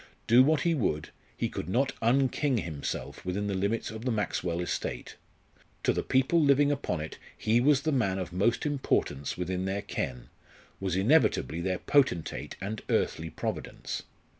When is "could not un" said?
1.47-2.27